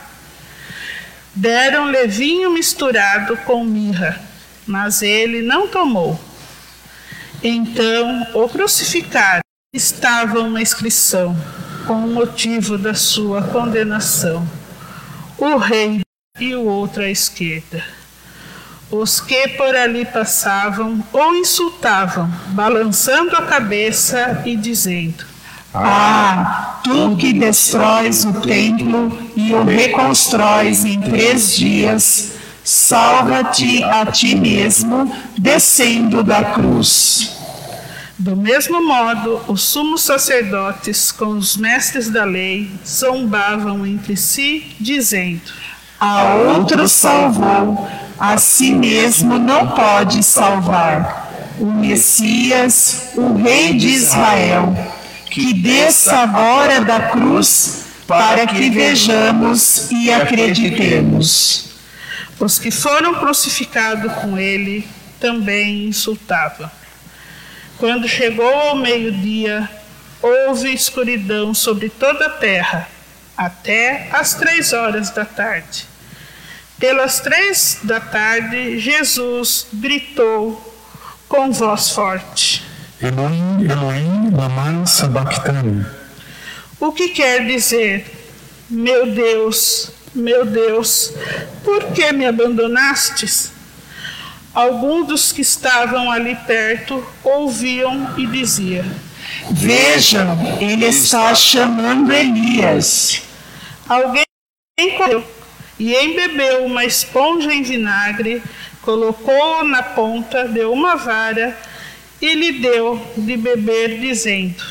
Deram-lhe 1.34 2.06
vinho 2.06 2.50
misturado 2.50 3.36
com 3.38 3.64
mirra, 3.64 4.20
mas 4.66 5.02
ele 5.02 5.42
não 5.42 5.68
tomou. 5.68 6.18
Então 7.42 8.26
o 8.34 8.48
crucificaram. 8.48 9.40
Estava 9.74 10.40
uma 10.40 10.62
inscrição 10.62 11.36
com 11.86 11.94
o 11.94 12.08
motivo 12.08 12.78
da 12.78 12.94
sua 12.94 13.42
condenação: 13.42 14.48
o 15.36 15.56
rei 15.56 16.00
e 16.40 16.54
o 16.54 16.64
outro 16.64 17.02
à 17.02 17.10
esquerda. 17.10 17.84
Os 18.90 19.20
que 19.20 19.48
por 19.48 19.74
ali 19.74 20.04
passavam 20.04 21.04
o 21.12 21.34
insultavam, 21.34 22.30
balançando 22.48 23.34
a 23.34 23.42
cabeça 23.42 24.42
e 24.46 24.56
dizendo: 24.56 25.24
Ah, 25.74 26.80
tu 26.84 27.16
que 27.16 27.32
destróis 27.32 28.24
o 28.24 28.40
templo 28.40 29.18
e 29.34 29.52
o 29.52 29.64
reconstróis 29.64 30.84
em 30.84 31.00
três 31.00 31.56
dias, 31.56 32.32
salva-te 32.62 33.82
a 33.82 34.06
ti 34.06 34.36
mesmo, 34.36 35.12
descendo 35.36 36.22
da 36.22 36.44
cruz. 36.44 37.36
Do 38.16 38.36
mesmo 38.36 38.80
modo, 38.86 39.42
os 39.48 39.62
sumos 39.62 40.02
sacerdotes, 40.02 41.10
com 41.10 41.26
os 41.26 41.56
mestres 41.56 42.08
da 42.08 42.24
lei, 42.24 42.70
zombavam 42.86 43.84
entre 43.84 44.16
si, 44.16 44.64
dizendo: 44.78 45.52
A 45.98 46.34
outro 46.34 46.88
salvou, 46.88 47.86
a 48.18 48.38
si 48.38 48.72
mesmo 48.72 49.38
não 49.38 49.68
pode 49.68 50.22
salvar. 50.22 51.56
O 51.58 51.66
Messias, 51.66 53.12
o 53.14 53.34
Rei 53.34 53.74
de 53.74 53.88
Israel, 53.88 54.76
que 55.30 55.54
desça 55.54 56.16
agora 56.16 56.80
da 56.80 57.00
cruz, 57.00 57.84
para 58.06 58.46
que 58.46 58.70
vejamos 58.70 59.90
e 59.90 60.12
acreditemos. 60.12 61.70
Os 62.38 62.58
que 62.58 62.70
foram 62.70 63.14
crucificados 63.14 64.12
com 64.14 64.38
ele 64.38 64.86
também 65.18 65.86
insultavam. 65.86 66.70
Quando 67.78 68.08
chegou 68.08 68.48
ao 68.48 68.76
meio-dia, 68.76 69.68
houve 70.22 70.72
escuridão 70.72 71.52
sobre 71.52 71.88
toda 71.88 72.26
a 72.26 72.30
terra, 72.30 72.88
até 73.36 74.08
às 74.12 74.34
três 74.34 74.72
horas 74.72 75.10
da 75.10 75.24
tarde. 75.24 75.86
Pelas 76.78 77.20
três 77.20 77.78
da 77.84 77.98
tarde, 78.00 78.78
Jesus 78.78 79.66
gritou 79.72 80.74
com 81.26 81.50
voz 81.50 81.90
forte: 81.90 82.62
Elohim, 83.00 83.64
Elohim, 83.64 84.30
lama 84.36 84.84
sabachthani. 84.84 85.86
O 86.78 86.92
que 86.92 87.08
quer 87.08 87.46
dizer, 87.46 88.04
meu 88.68 89.10
Deus, 89.10 89.90
meu 90.14 90.44
Deus, 90.44 91.14
por 91.64 91.92
que 91.92 92.12
me 92.12 92.26
abandonastes? 92.26 93.52
Alguns 94.52 95.06
dos 95.06 95.32
que 95.32 95.40
estavam 95.40 96.10
ali 96.10 96.36
perto 96.46 97.02
ouviam 97.24 98.18
e 98.18 98.26
diziam: 98.26 98.84
Vejam, 99.50 100.58
ele 100.60 100.84
está 100.84 101.34
chamando 101.34 102.12
Elias. 102.12 103.22
Alguém 103.88 104.26
correu 104.98 105.35
e 105.78 105.94
embebeu 105.94 106.64
uma 106.64 106.84
esponja 106.84 107.52
em 107.52 107.62
vinagre, 107.62 108.42
colocou 108.82 109.64
na 109.64 109.82
ponta 109.82 110.48
de 110.48 110.64
uma 110.64 110.96
vara 110.96 111.56
e 112.20 112.34
lhe 112.34 112.52
deu 112.60 113.04
de 113.16 113.36
beber, 113.36 114.00
dizendo: 114.00 114.62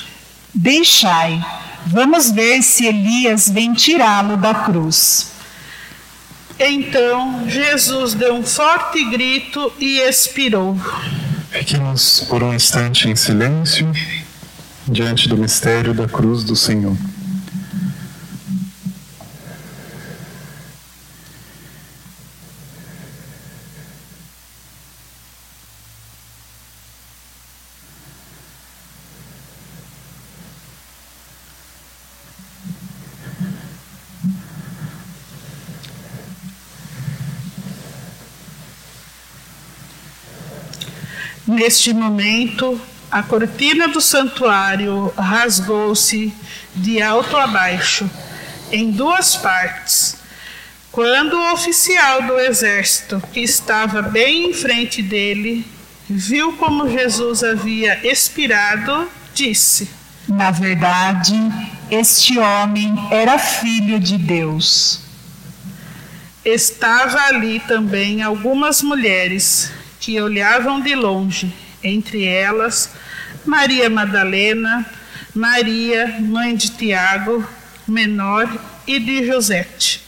Deixai, 0.54 1.44
vamos 1.86 2.32
ver 2.32 2.62
se 2.62 2.86
Elias 2.86 3.50
vem 3.50 3.74
tirá-lo 3.74 4.38
da 4.38 4.54
cruz. 4.54 5.32
Então 6.58 7.48
Jesus 7.50 8.14
deu 8.14 8.34
um 8.34 8.44
forte 8.44 9.04
grito 9.10 9.72
e 9.78 10.00
expirou. 10.00 10.78
Fiquemos 11.52 12.26
por 12.30 12.42
um 12.42 12.54
instante 12.54 13.10
em 13.10 13.16
silêncio 13.16 13.92
diante 14.88 15.28
do 15.28 15.38
mistério 15.38 15.94
da 15.94 16.08
cruz 16.08 16.44
do 16.44 16.56
Senhor. 16.56 16.96
Neste 41.66 41.96
momento, 41.96 42.80
a 43.10 43.24
cortina 43.24 43.88
do 43.88 44.00
santuário 44.00 45.12
rasgou-se 45.18 46.32
de 46.76 47.02
alto 47.02 47.36
a 47.36 47.48
baixo, 47.48 48.08
em 48.72 48.92
duas 48.92 49.36
partes. 49.36 50.16
Quando 50.92 51.34
o 51.34 51.54
oficial 51.54 52.22
do 52.22 52.40
exército, 52.40 53.20
que 53.34 53.40
estava 53.40 54.04
bem 54.04 54.52
em 54.52 54.54
frente 54.54 55.02
dele, 55.02 55.66
viu 56.08 56.54
como 56.54 56.88
Jesus 56.88 57.44
havia 57.44 58.00
expirado, 58.08 59.10
disse: 59.34 59.90
Na 60.28 60.52
verdade, 60.52 61.34
este 61.90 62.38
homem 62.38 62.94
era 63.10 63.40
filho 63.40 64.00
de 64.00 64.20
Deus. 64.20 65.00
Estava 66.46 67.20
ali 67.22 67.60
também 67.62 68.22
algumas 68.22 68.84
mulheres 68.84 69.74
que 70.06 70.22
olhavam 70.22 70.80
de 70.82 70.94
longe, 70.94 71.52
entre 71.84 72.26
elas 72.26 72.94
Maria 73.44 73.90
Madalena, 73.90 74.86
Maria, 75.34 76.18
mãe 76.20 76.56
de 76.56 76.70
Tiago, 76.70 77.44
menor, 77.88 78.48
e 78.86 79.00
de 79.00 79.26
Josete, 79.26 80.04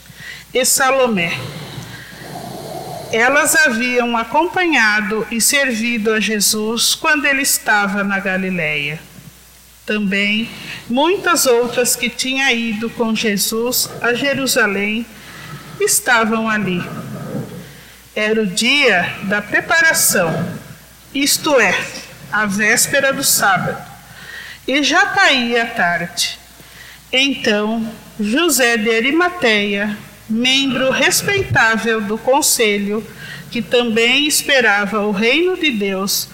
e 0.54 0.64
Salomé. 0.64 1.36
Elas 3.12 3.56
haviam 3.56 4.16
acompanhado 4.16 5.26
e 5.32 5.42
servido 5.42 6.14
a 6.14 6.20
Jesus 6.20 6.94
quando 6.94 7.26
ele 7.26 7.42
estava 7.42 8.04
na 8.04 8.20
Galileia. 8.20 9.00
Também 9.84 10.48
muitas 10.88 11.48
outras 11.48 11.96
que 11.96 12.08
tinham 12.08 12.52
ido 12.52 12.88
com 12.92 13.16
Jesus 13.16 13.90
a 14.00 14.14
Jerusalém 14.14 15.08
estavam 15.80 16.48
ali. 16.48 16.84
Era 18.20 18.42
o 18.42 18.48
dia 18.48 19.14
da 19.26 19.44
preparação, 19.44 20.58
isto 21.14 21.60
é, 21.60 21.80
a 22.32 22.48
véspera 22.48 23.14
do 23.14 23.24
sábado, 23.24 23.80
e 24.68 24.82
já 24.82 25.06
caía 25.06 25.62
a 25.62 25.66
tarde. 25.68 26.40
Então, 27.14 27.88
José 28.20 28.76
de 28.76 28.90
Arimateia, 28.90 29.96
membro 30.28 30.90
respeitável 30.90 32.02
do 32.02 32.18
conselho, 32.18 33.06
que 33.52 33.62
também 33.62 34.26
esperava 34.26 35.02
o 35.02 35.12
reino 35.12 35.56
de 35.56 35.70
Deus, 35.70 36.28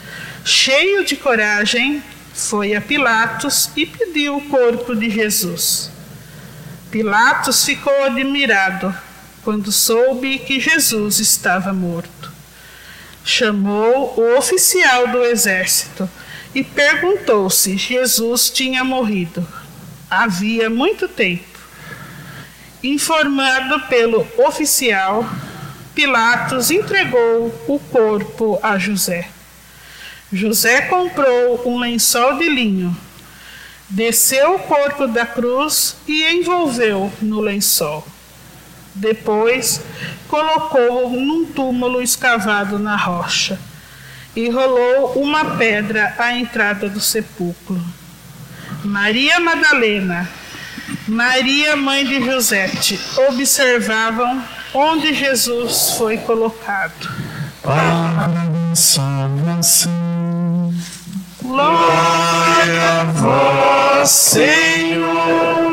cheio 0.45 1.03
de 1.03 1.17
coragem, 1.17 2.01
foi 2.33 2.75
a 2.75 2.79
Pilatos 2.79 3.69
e 3.75 3.85
pediu 3.85 4.37
o 4.37 4.41
corpo 4.47 4.95
de 4.95 5.09
Jesus. 5.09 5.91
Pilatos 6.89 7.65
ficou 7.65 8.05
admirado 8.05 8.95
quando 9.43 9.71
soube 9.71 10.39
que 10.39 10.59
Jesus 10.59 11.19
estava 11.19 11.73
morto. 11.73 12.31
Chamou 13.25 14.13
o 14.17 14.37
oficial 14.37 15.07
do 15.07 15.23
exército 15.23 16.09
e 16.53 16.63
perguntou 16.63 17.49
se 17.49 17.77
Jesus 17.77 18.49
tinha 18.49 18.83
morrido. 18.83 19.45
Havia 20.09 20.69
muito 20.69 21.07
tempo. 21.07 21.43
Informado 22.83 23.79
pelo 23.87 24.27
oficial, 24.37 25.27
Pilatos 25.95 26.69
entregou 26.69 27.53
o 27.67 27.79
corpo 27.79 28.59
a 28.61 28.77
José. 28.77 29.29
José 30.31 30.81
comprou 30.81 31.61
um 31.65 31.79
lençol 31.79 32.37
de 32.37 32.49
linho, 32.49 32.95
desceu 33.87 34.55
o 34.55 34.59
corpo 34.59 35.07
da 35.07 35.25
cruz 35.25 35.95
e 36.07 36.23
envolveu 36.33 37.13
no 37.21 37.39
lençol. 37.39 38.05
Depois, 38.95 39.81
colocou-o 40.27 41.09
num 41.09 41.45
túmulo 41.45 42.01
escavado 42.01 42.77
na 42.77 42.95
rocha 42.95 43.59
e 44.35 44.49
rolou 44.49 45.13
uma 45.13 45.57
pedra 45.57 46.15
à 46.17 46.33
entrada 46.33 46.89
do 46.89 46.99
sepulcro. 46.99 47.79
Maria 48.83 49.39
Madalena, 49.39 50.29
Maria, 51.07 51.75
mãe 51.75 52.05
de 52.05 52.23
Josete, 52.23 52.99
observavam 53.29 54.43
onde 54.73 55.13
Jesus 55.13 55.91
foi 55.97 56.17
colocado. 56.17 57.09
Para 57.61 58.75
salvação. 58.75 59.91
Glória 61.41 63.01
a 63.01 63.03
vós, 63.05 64.09
Senhor. 64.09 65.72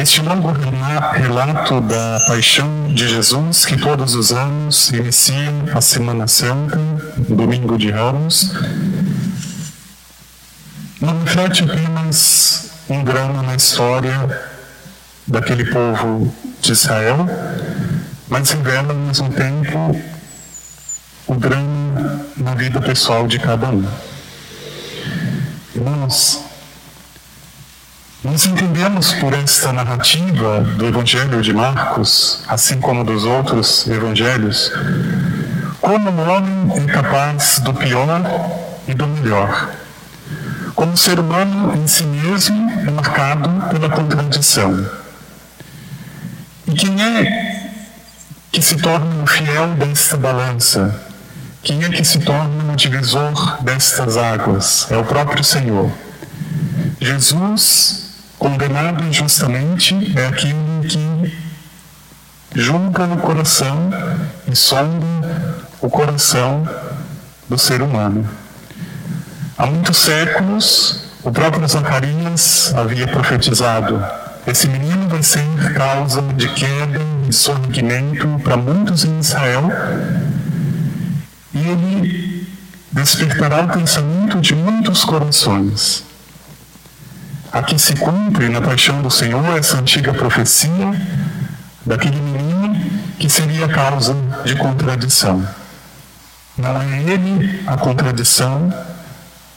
Este 0.00 0.22
longo 0.22 0.50
relato 1.12 1.78
da 1.82 2.20
paixão 2.26 2.88
de 2.94 3.06
Jesus, 3.06 3.66
que 3.66 3.76
todos 3.76 4.14
os 4.14 4.32
anos 4.32 4.88
inicia 4.92 5.52
a 5.74 5.80
Semana 5.82 6.26
Santa, 6.26 6.78
Domingo 7.28 7.76
de 7.76 7.90
Ramos, 7.90 8.50
não 11.02 11.22
reflete 11.22 11.64
apenas 11.64 12.70
um 12.88 13.04
drama 13.04 13.42
na 13.42 13.54
história 13.54 14.42
daquele 15.26 15.66
povo 15.66 16.34
de 16.62 16.72
Israel, 16.72 17.28
mas 18.26 18.52
revela 18.52 18.94
ao 18.94 18.98
mesmo 18.98 19.28
tempo 19.28 20.00
o 21.26 21.34
drama 21.34 22.24
na 22.38 22.54
vida 22.54 22.80
pessoal 22.80 23.26
de 23.26 23.38
cada 23.38 23.68
um. 23.68 23.86
Irmãos, 25.74 26.49
nós 28.22 28.44
entendemos 28.44 29.14
por 29.14 29.32
esta 29.32 29.72
narrativa 29.72 30.60
do 30.60 30.86
Evangelho 30.86 31.40
de 31.40 31.54
Marcos, 31.54 32.42
assim 32.46 32.78
como 32.78 33.02
dos 33.02 33.24
outros 33.24 33.86
evangelhos, 33.88 34.70
como 35.80 36.10
o 36.10 36.28
homem 36.28 36.82
é 36.82 36.92
capaz 36.92 37.60
do 37.60 37.72
pior 37.72 38.20
e 38.86 38.92
do 38.92 39.06
melhor. 39.06 39.70
Como 40.74 40.92
o 40.92 40.96
ser 40.98 41.18
humano 41.18 41.74
em 41.74 41.86
si 41.86 42.04
mesmo 42.04 42.70
é 42.86 42.90
marcado 42.90 43.48
pela 43.70 43.88
contradição. 43.88 44.86
E 46.68 46.72
quem 46.72 47.02
é 47.02 47.62
que 48.52 48.60
se 48.60 48.76
torna 48.76 49.22
o 49.22 49.26
fiel 49.26 49.68
desta 49.76 50.18
balança? 50.18 50.94
Quem 51.62 51.84
é 51.84 51.88
que 51.88 52.04
se 52.04 52.18
torna 52.18 52.70
o 52.70 52.76
divisor 52.76 53.62
destas 53.62 54.18
águas? 54.18 54.86
É 54.90 54.96
o 54.98 55.04
próprio 55.04 55.42
Senhor. 55.42 55.90
Jesus 57.00 58.09
Condenado 58.40 59.04
injustamente 59.04 59.94
é 60.18 60.26
aquele 60.26 60.88
que 60.88 61.38
julga 62.58 63.04
o 63.04 63.18
coração 63.18 63.90
e 64.50 64.56
sonda 64.56 65.06
o 65.78 65.90
coração 65.90 66.66
do 67.50 67.58
ser 67.58 67.82
humano. 67.82 68.26
Há 69.58 69.66
muitos 69.66 69.98
séculos, 69.98 71.04
o 71.22 71.30
próprio 71.30 71.68
Zacarias 71.68 72.72
havia 72.74 73.06
profetizado: 73.06 74.02
esse 74.46 74.66
menino 74.68 75.06
vai 75.06 75.22
ser 75.22 75.74
causa 75.74 76.22
de 76.22 76.48
queda 76.48 76.98
e 77.28 77.32
sorrimento 77.34 78.26
para 78.42 78.56
muitos 78.56 79.04
em 79.04 79.18
Israel, 79.18 79.70
e 81.52 81.58
ele 81.58 82.48
despertará 82.90 83.60
o 83.60 83.68
pensamento 83.68 84.40
de 84.40 84.54
muitos 84.54 85.04
corações. 85.04 86.08
Aqui 87.52 87.76
se 87.80 87.96
cumpre 87.96 88.48
na 88.48 88.60
paixão 88.60 89.02
do 89.02 89.10
Senhor 89.10 89.44
essa 89.58 89.76
antiga 89.76 90.14
profecia 90.14 90.94
daquele 91.84 92.20
menino 92.20 92.78
que 93.18 93.28
seria 93.28 93.66
causa 93.66 94.14
de 94.44 94.54
contradição. 94.54 95.44
Não 96.56 96.80
é 96.80 97.02
ele 97.02 97.60
a 97.66 97.76
contradição, 97.76 98.72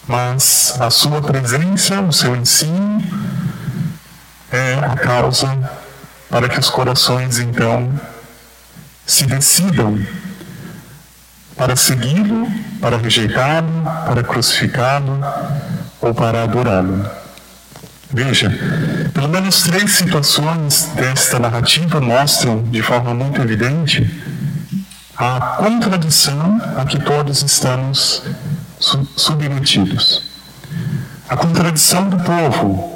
mas 0.07 0.75
a 0.79 0.89
sua 0.89 1.21
presença, 1.21 2.01
o 2.01 2.11
seu 2.11 2.35
ensino, 2.35 3.03
é 4.51 4.73
a 4.73 4.95
causa 4.95 5.55
para 6.31 6.49
que 6.49 6.59
os 6.59 6.71
corações 6.71 7.37
então 7.37 7.93
se 9.05 9.27
decidam 9.27 10.03
para 11.55 11.75
segui-lo, 11.75 12.47
para 12.81 12.97
rejeitá-lo, 12.97 13.83
para 14.07 14.23
crucificá-lo 14.23 15.19
ou 16.01 16.11
para 16.11 16.41
adorá-lo. 16.41 17.22
Veja, 18.13 18.51
pelo 19.11 19.27
menos 19.27 19.63
três 19.63 19.91
situações 19.93 20.91
desta 20.95 21.39
narrativa 21.39 21.99
mostram 21.99 22.61
de 22.61 22.79
forma 22.83 23.11
muito 23.11 23.41
evidente 23.41 24.07
a 25.17 25.57
contradição 25.57 26.61
a 26.77 26.85
que 26.85 26.99
todos 26.99 27.41
estamos 27.41 28.21
submetidos. 29.15 30.21
A 31.27 31.35
contradição 31.35 32.07
do 32.07 32.17
povo. 32.17 32.93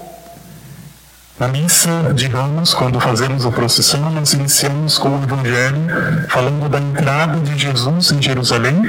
Na 1.40 1.48
missa 1.48 2.14
de 2.16 2.28
Ramos, 2.28 2.74
quando 2.74 3.00
fazemos 3.00 3.46
a 3.46 3.52
procissão, 3.52 4.10
nós 4.12 4.34
iniciamos 4.34 4.98
com 4.98 5.10
o 5.10 5.24
Evangelho 5.24 6.28
falando 6.30 6.68
da 6.68 6.80
entrada 6.80 7.40
de 7.40 7.58
Jesus 7.58 8.12
em 8.12 8.22
Jerusalém, 8.22 8.82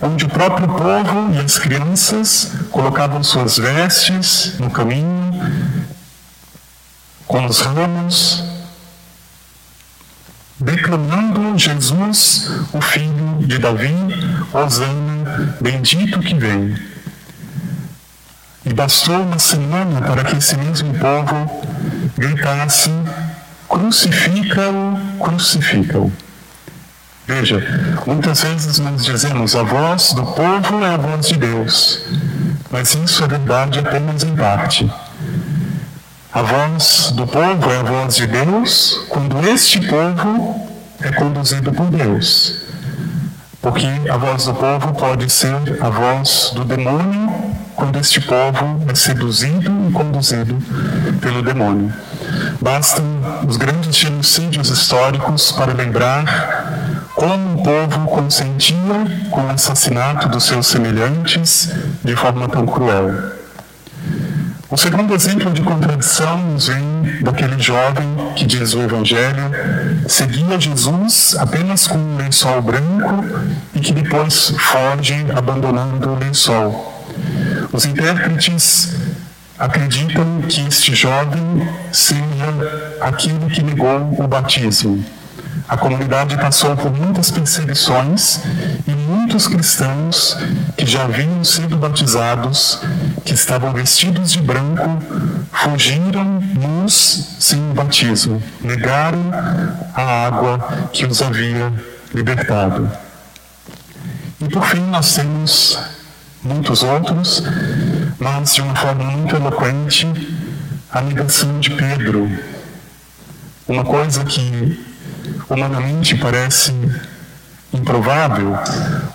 onde 0.00 0.24
o 0.24 0.28
próprio 0.28 0.68
povo 0.68 1.32
e 1.34 1.38
as 1.38 1.58
crianças 1.58 2.52
colocavam 2.70 3.22
suas 3.22 3.58
vestes 3.58 4.58
no 4.58 4.70
caminho, 4.70 5.31
com 7.26 7.46
os 7.46 7.60
ramos, 7.60 8.44
declamando 10.58 11.58
Jesus, 11.58 12.50
o 12.72 12.80
filho 12.80 13.38
de 13.40 13.58
Davi, 13.58 13.94
Osana, 14.52 15.56
bendito 15.60 16.20
que 16.20 16.34
vem. 16.34 16.76
E 18.64 18.72
bastou 18.72 19.22
uma 19.22 19.38
semana 19.38 20.00
para 20.02 20.24
que 20.24 20.36
esse 20.36 20.56
mesmo 20.56 20.94
povo 20.94 21.66
gritasse: 22.16 22.90
crucifica-o, 23.68 25.18
crucifica-o. 25.18 26.12
Veja, 27.26 27.60
muitas 28.06 28.42
vezes 28.42 28.78
nós 28.78 29.04
dizemos 29.04 29.56
a 29.56 29.62
voz 29.62 30.12
do 30.12 30.22
povo 30.22 30.84
é 30.84 30.94
a 30.94 30.96
voz 30.96 31.28
de 31.28 31.36
Deus, 31.36 32.04
mas 32.70 32.94
isso 32.94 33.24
é 33.24 33.28
verdade 33.28 33.78
apenas 33.78 34.22
em 34.22 34.36
parte. 34.36 34.92
A 36.34 36.40
voz 36.40 37.12
do 37.14 37.26
povo 37.26 37.70
é 37.70 37.80
a 37.80 37.82
voz 37.82 38.16
de 38.16 38.26
Deus 38.26 39.04
quando 39.10 39.46
este 39.46 39.78
povo 39.86 40.66
é 41.02 41.12
conduzido 41.12 41.70
por 41.74 41.90
Deus. 41.90 42.62
Porque 43.60 43.86
a 44.10 44.16
voz 44.16 44.46
do 44.46 44.54
povo 44.54 44.94
pode 44.94 45.28
ser 45.28 45.54
a 45.78 45.90
voz 45.90 46.52
do 46.54 46.64
demônio 46.64 47.30
quando 47.76 47.98
este 47.98 48.18
povo 48.22 48.80
é 48.88 48.94
seduzido 48.94 49.70
e 49.90 49.92
conduzido 49.92 50.56
pelo 51.20 51.42
demônio. 51.42 51.92
Bastam 52.62 53.04
os 53.46 53.58
grandes 53.58 53.94
genocídios 53.94 54.70
históricos 54.70 55.52
para 55.52 55.74
lembrar 55.74 57.10
como 57.14 57.60
o 57.60 57.62
povo 57.62 58.06
consentia 58.06 58.78
com 59.30 59.42
o 59.42 59.50
assassinato 59.50 60.30
dos 60.30 60.44
seus 60.44 60.66
semelhantes 60.66 61.70
de 62.02 62.16
forma 62.16 62.48
tão 62.48 62.64
cruel. 62.64 63.41
O 64.72 64.76
segundo 64.78 65.14
exemplo 65.14 65.52
de 65.52 65.60
contradição 65.60 66.38
nos 66.38 66.68
vem 66.68 66.82
daquele 67.20 67.60
jovem 67.60 68.08
que 68.34 68.46
diz 68.46 68.72
o 68.72 68.80
Evangelho 68.80 69.50
seguia 70.08 70.58
Jesus 70.58 71.36
apenas 71.38 71.86
com 71.86 71.98
um 71.98 72.16
lençol 72.16 72.62
branco 72.62 73.22
e 73.74 73.80
que 73.80 73.92
depois 73.92 74.48
foge 74.58 75.26
abandonando 75.36 76.12
o 76.12 76.18
lençol. 76.18 77.04
Os 77.70 77.84
intérpretes 77.84 78.94
acreditam 79.58 80.40
que 80.48 80.66
este 80.66 80.94
jovem 80.94 81.68
seja 81.92 82.96
aquele 82.98 83.50
que 83.50 83.62
negou 83.62 84.16
o 84.18 84.26
batismo. 84.26 85.04
A 85.72 85.76
comunidade 85.78 86.36
passou 86.36 86.76
por 86.76 86.92
muitas 86.92 87.30
perseguições 87.30 88.40
e 88.86 88.90
muitos 88.90 89.48
cristãos 89.48 90.36
que 90.76 90.84
já 90.84 91.04
haviam 91.04 91.42
sido 91.42 91.78
batizados, 91.78 92.78
que 93.24 93.32
estavam 93.32 93.72
vestidos 93.72 94.32
de 94.32 94.42
branco, 94.42 95.02
fugiram 95.50 96.42
nus 96.60 97.36
sem 97.40 97.58
o 97.70 97.72
batismo, 97.72 98.42
negaram 98.60 99.30
a 99.94 100.26
água 100.26 100.58
que 100.92 101.06
os 101.06 101.22
havia 101.22 101.72
libertado. 102.12 102.92
E 104.42 104.48
por 104.50 104.66
fim 104.66 104.82
nós 104.90 105.14
temos 105.14 105.78
muitos 106.42 106.82
outros, 106.82 107.42
mas 108.18 108.54
de 108.54 108.60
uma 108.60 108.76
forma 108.76 109.04
muito 109.04 109.34
eloquente, 109.34 110.06
a 110.90 111.00
negação 111.00 111.58
de 111.60 111.70
Pedro. 111.70 112.30
Uma 113.66 113.84
coisa 113.84 114.22
que 114.26 114.91
humanamente 115.48 116.16
parece 116.16 116.74
improvável, 117.72 118.58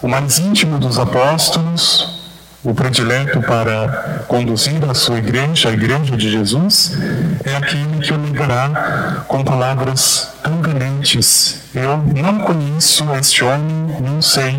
o 0.02 0.08
mais 0.08 0.40
íntimo 0.40 0.80
dos 0.80 0.98
apóstolos, 0.98 2.18
o 2.64 2.74
predileto 2.74 3.40
para 3.42 4.26
conduzir 4.28 4.84
a 4.90 4.94
sua 4.94 5.20
igreja, 5.20 5.70
a 5.70 5.74
igreja 5.74 6.18
de 6.18 6.30
Jesus, 6.30 6.98
é 7.46 7.56
aquele 7.56 8.00
que 8.02 8.12
o 8.12 8.18
negará 8.18 9.24
com 9.28 9.44
palavras 9.44 10.30
tão 10.44 10.62
valentes. 10.62 11.62
Eu 11.74 11.98
não 11.98 12.40
conheço 12.40 13.06
este 13.16 13.44
homem, 13.44 14.02
não 14.02 14.22
sei 14.22 14.58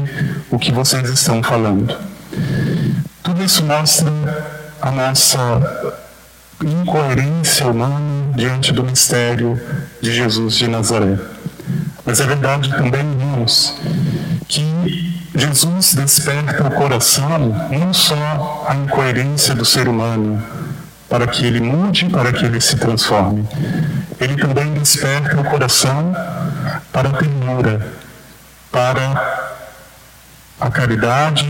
o 0.51 0.59
que 0.59 0.73
vocês 0.73 1.09
estão 1.11 1.43
falando. 1.43 1.97
Tudo 3.23 3.43
isso 3.45 3.65
mostra 3.65 4.11
a 4.81 4.91
nossa 4.91 5.39
incoerência 6.65 7.67
humana 7.67 8.33
diante 8.35 8.73
do 8.73 8.85
mistério 8.85 9.61
de 10.01 10.13
Jesus 10.13 10.55
de 10.57 10.69
Nazaré. 10.69 11.19
Mas 12.09 12.21
é 12.21 12.27
verdade 12.27 12.71
também, 12.71 13.03
irmãos, 13.03 13.77
que 14.49 15.23
Jesus 15.35 15.93
desperta 15.93 16.67
o 16.67 16.71
coração 16.71 17.55
não 17.71 17.93
só 17.93 18.65
a 18.67 18.75
incoerência 18.75 19.55
do 19.55 19.63
ser 19.63 19.87
humano, 19.87 20.43
para 21.07 21.27
que 21.27 21.45
ele 21.45 21.61
mude, 21.61 22.07
para 22.07 22.33
que 22.33 22.47
ele 22.47 22.63
se 22.63 22.77
transforme. 22.77 23.47
Ele 24.19 24.37
também 24.37 24.73
desperta 24.73 25.39
o 25.39 25.45
coração 25.45 26.17
para 26.91 27.11
a 27.11 27.13
ternura, 27.13 27.93
para 28.73 29.53
a 30.59 30.71
caridade, 30.71 31.47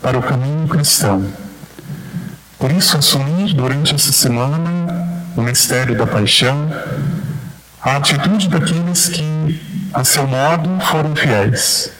para 0.00 0.18
o 0.18 0.22
caminho 0.22 0.66
cristão. 0.66 1.30
Por 2.58 2.72
isso, 2.72 2.96
assumir 2.96 3.52
durante 3.52 3.94
essa 3.94 4.12
semana 4.12 5.20
o 5.36 5.42
mistério 5.42 5.94
da 5.94 6.06
paixão, 6.06 6.72
a 7.82 7.96
atitude 7.96 8.48
daqueles 8.48 9.08
que, 9.08 9.22
a 9.98 10.04
seu 10.04 10.28
modo, 10.28 10.78
foram 10.84 11.16
fiéis. 11.16 11.90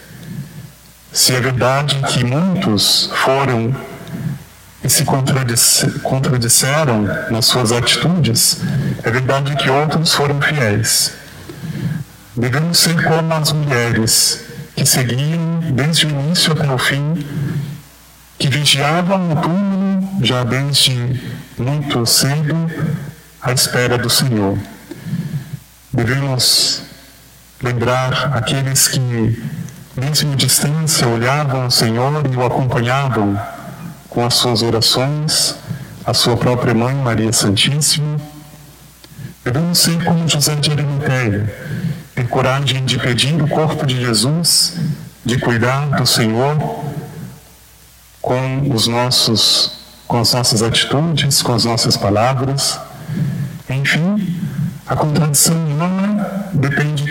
Se 1.12 1.34
é 1.34 1.40
verdade 1.40 1.96
que 2.06 2.22
muitos 2.22 3.10
foram 3.24 3.74
e 4.84 4.88
se 4.88 5.04
contradisseram 5.04 7.02
nas 7.28 7.46
suas 7.46 7.72
atitudes, 7.72 8.58
é 9.02 9.10
verdade 9.10 9.56
que 9.56 9.68
outros 9.68 10.14
foram 10.14 10.40
fiéis. 10.40 11.12
Devemos 12.36 12.78
ser 12.78 13.02
como 13.02 13.34
as 13.34 13.50
mulheres 13.50 14.44
que 14.76 14.86
seguiam 14.86 15.58
desde 15.72 16.06
o 16.06 16.10
início 16.10 16.52
até 16.52 16.72
o 16.72 16.78
fim, 16.78 17.26
que 18.38 18.46
vigiavam 18.46 19.32
o 19.32 19.36
túmulo 19.42 20.24
já 20.24 20.44
desde 20.44 21.20
muito 21.58 22.06
cedo 22.06 22.70
à 23.42 23.50
espera 23.50 23.98
do 23.98 24.08
Senhor. 24.08 24.56
Devemos 25.92 26.86
lembrar 27.62 28.36
aqueles 28.36 28.88
que, 28.88 29.42
mesmo 29.96 30.32
à 30.32 30.36
distância, 30.36 31.06
olhavam 31.06 31.66
o 31.66 31.70
Senhor 31.70 32.22
e 32.30 32.36
o 32.36 32.44
acompanhavam 32.44 33.40
com 34.08 34.24
as 34.24 34.34
suas 34.34 34.62
orações, 34.62 35.54
a 36.04 36.14
sua 36.14 36.36
própria 36.36 36.74
mãe, 36.74 36.94
Maria 36.94 37.32
Santíssima, 37.32 38.18
Devemos 39.50 39.78
ser 39.78 40.04
como 40.04 40.28
José 40.28 40.56
de 40.56 40.70
Arimateia, 40.70 41.50
ter 42.14 42.28
coragem 42.28 42.84
de 42.84 42.98
pedir 42.98 43.40
o 43.40 43.48
corpo 43.48 43.86
de 43.86 43.98
Jesus, 43.98 44.76
de 45.24 45.38
cuidar 45.38 45.86
do 45.96 46.04
Senhor 46.04 46.54
com 48.20 48.70
os 48.74 48.86
nossos 48.86 49.78
com 50.06 50.18
as 50.20 50.34
nossas 50.34 50.62
atitudes, 50.62 51.40
com 51.40 51.54
as 51.54 51.64
nossas 51.64 51.96
palavras. 51.96 52.78
Enfim, 53.70 54.38
a 54.86 54.94
contradição 54.94 55.56
humana 55.56 56.50
depende 56.52 57.07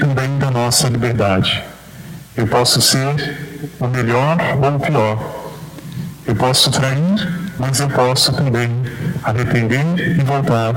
nossa 0.67 0.89
liberdade. 0.89 1.63
Eu 2.35 2.45
posso 2.45 2.81
ser 2.81 3.37
o 3.79 3.87
melhor 3.87 4.37
ou 4.61 4.75
o 4.75 4.79
pior. 4.81 5.17
Eu 6.25 6.35
posso 6.35 6.69
trair, 6.69 7.55
mas 7.57 7.79
eu 7.79 7.87
posso 7.87 8.33
também 8.33 8.69
arrepender 9.23 10.19
e 10.19 10.23
voltar 10.25 10.73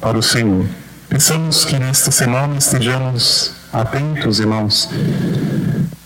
para 0.00 0.16
o 0.16 0.22
Senhor. 0.22 0.64
Pensamos 1.10 1.66
que 1.66 1.78
nesta 1.78 2.10
semana 2.10 2.56
estejamos 2.56 3.52
atentos, 3.70 4.40
irmãos, 4.40 4.88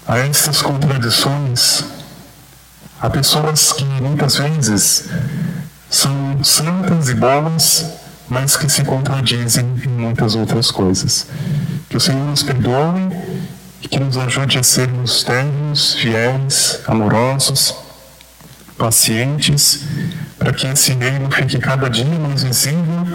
a 0.04 0.18
essas 0.18 0.60
contradições. 0.60 1.84
Há 3.00 3.08
pessoas 3.08 3.72
que 3.72 3.84
muitas 3.84 4.34
vezes 4.34 5.08
são 5.88 6.42
santas 6.42 7.08
e 7.08 7.14
boas, 7.14 7.86
mas 8.28 8.56
que 8.56 8.68
se 8.68 8.82
contradizem 8.82 9.64
em 9.84 9.88
muitas 9.90 10.34
outras 10.34 10.72
coisas. 10.72 11.28
Que 11.96 11.98
o 11.98 12.02
Senhor 12.02 12.26
nos 12.26 12.42
perdoe 12.42 13.08
e 13.80 13.88
que 13.88 13.98
nos 13.98 14.18
ajude 14.18 14.58
a 14.58 14.62
sermos 14.62 15.24
ternos, 15.24 15.94
fiéis, 15.94 16.80
amorosos, 16.86 17.74
pacientes, 18.76 19.82
para 20.38 20.52
que 20.52 20.66
esse 20.66 20.92
reino 20.92 21.30
fique 21.30 21.58
cada 21.58 21.88
dia 21.88 22.04
mais 22.04 22.42
visível 22.42 23.06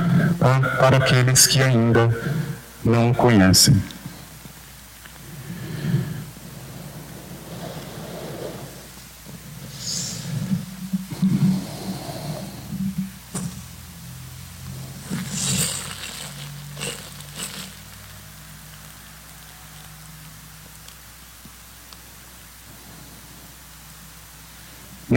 para, 0.79 0.97
aqueles 0.97 1.45
que 1.45 1.61
ainda 1.61 2.09
não 2.83 3.11
o 3.11 3.13
conhecem. 3.13 3.79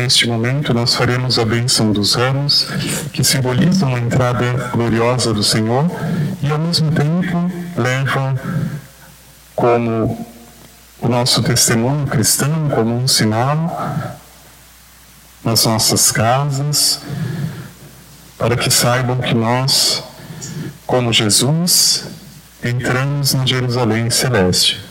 Neste 0.05 0.29
momento, 0.29 0.75
nós 0.75 0.95
faremos 0.95 1.39
a 1.39 1.47
bênção 1.47 1.91
dos 1.91 2.13
ramos, 2.13 2.69
que 3.11 3.25
simbolizam 3.25 3.97
a 3.97 3.99
entrada 3.99 4.69
gloriosa 4.71 5.33
do 5.33 5.43
Senhor 5.43 5.91
e, 6.43 6.51
ao 6.51 6.59
mesmo 6.59 6.93
tempo, 6.93 7.51
levam 7.75 8.39
como 9.57 10.27
o 11.01 11.09
nosso 11.09 11.43
testemunho 11.43 12.07
cristão, 12.07 12.69
como 12.75 12.95
um 12.95 13.09
sinal 13.09 14.15
nas 15.43 15.65
nossas 15.65 16.13
casas, 16.13 17.01
para 18.37 18.59
que 18.59 18.71
saibam 18.71 19.17
que 19.23 19.33
nós, 19.33 20.05
como 20.87 21.15
Jesus, 21.15 22.05
entramos 22.63 23.33
na 23.33 23.47
Jerusalém 23.47 24.11
celeste. 24.11 24.84